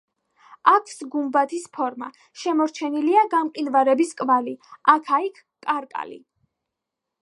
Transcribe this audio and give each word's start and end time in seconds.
აქვს 0.69 0.95
გუმბათის 1.15 1.67
ფორმა, 1.79 2.09
შემორჩენილია 2.45 3.27
გამყინვარების 3.37 4.19
კვალი, 4.23 4.57
აქა-იქ 4.97 5.43
კარკალი. 5.69 6.23